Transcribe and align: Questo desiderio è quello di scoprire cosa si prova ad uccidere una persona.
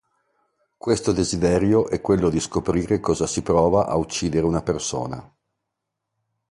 Questo 0.77 1.11
desiderio 1.11 1.87
è 1.87 2.01
quello 2.01 2.31
di 2.31 2.39
scoprire 2.39 2.99
cosa 2.99 3.27
si 3.27 3.43
prova 3.43 3.85
ad 3.85 3.99
uccidere 3.99 4.47
una 4.47 4.63
persona. 4.63 5.31